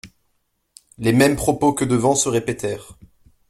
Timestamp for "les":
0.97-1.13